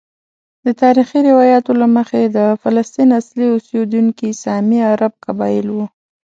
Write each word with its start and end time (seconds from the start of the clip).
د 0.65 0.67
تاریخي 0.81 1.19
روایاتو 1.29 1.71
له 1.81 1.87
مخې 1.95 2.21
د 2.37 2.39
فلسطین 2.61 3.09
اصلي 3.19 3.47
اوسیدونکي 3.51 4.29
سامي 4.43 4.79
عرب 4.91 5.13
قبائل 5.25 5.67
وو. 5.71 5.85